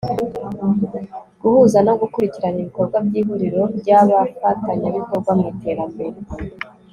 [1.41, 6.17] guhuza no gukurikirana ibikorwa by'ihuriro ry'abafatanyabikorwa mu iterambere